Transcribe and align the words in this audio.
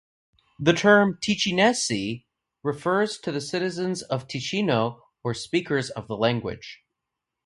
The 0.59 0.73
term 0.73 1.19
Ticinesi 1.21 2.25
refers 2.63 3.19
to 3.19 3.31
the 3.31 3.39
citizens 3.39 4.01
of 4.01 4.27
Ticino 4.27 4.99
or 5.23 5.35
speakers 5.35 5.91
of 5.91 6.07
the 6.07 6.17
language. 6.17 6.81